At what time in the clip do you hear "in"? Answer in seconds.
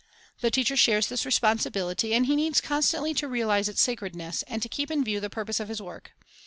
4.89-5.03